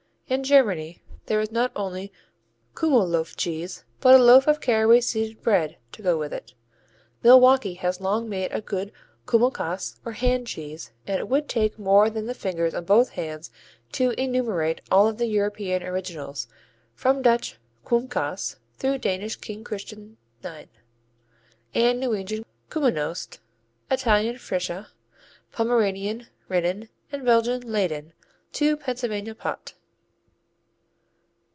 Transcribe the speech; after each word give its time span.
In 0.31 0.45
Germany 0.45 1.01
there 1.25 1.41
is 1.41 1.51
not 1.51 1.73
only 1.75 2.09
Kümmel 2.73 3.05
loaf 3.05 3.35
cheese 3.35 3.83
but 3.99 4.15
a 4.15 4.17
loaf 4.17 4.47
of 4.47 4.61
caraway 4.61 5.01
seeded 5.01 5.41
bread 5.43 5.75
to 5.91 6.01
go 6.01 6.17
with 6.17 6.31
it. 6.31 6.53
Milwaukee 7.21 7.73
has 7.73 7.99
long 7.99 8.29
made 8.29 8.49
a 8.53 8.61
good 8.61 8.93
Kümmelkäse 9.25 9.99
or 10.05 10.13
hand 10.13 10.47
cheese 10.47 10.93
and 11.05 11.19
it 11.19 11.27
would 11.27 11.49
take 11.49 11.77
more 11.77 12.09
than 12.09 12.27
the 12.27 12.33
fingers 12.33 12.73
on 12.73 12.85
both 12.85 13.09
hands 13.09 13.51
to 13.91 14.11
enumerate 14.11 14.79
all 14.89 15.05
of 15.09 15.17
the 15.17 15.25
European 15.25 15.83
originals, 15.83 16.47
from 16.93 17.21
Dutch 17.21 17.57
Komynkaas 17.85 18.55
through 18.77 18.99
Danish 18.99 19.35
King 19.35 19.65
Christian 19.65 20.15
IX 20.41 20.69
and 21.75 21.99
Norwegian 21.99 22.45
Kuminost, 22.69 23.39
Italian 23.89 24.37
Freisa, 24.37 24.87
Pomeranian 25.51 26.27
Rinnen 26.49 26.87
and 27.11 27.25
Belgian 27.25 27.69
Leyden, 27.69 28.13
to 28.53 28.77
Pennsylvania 28.77 29.35
Pot. 29.35 29.73